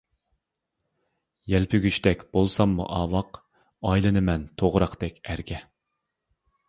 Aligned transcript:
يەلپۈگۈچتەك 1.51 2.23
بولساممۇ 2.37 2.87
ئاۋاق، 2.95 3.41
ئايلىنىمەن 3.91 4.51
توغراقتەك 4.63 5.25
ئەرگە. 5.29 5.61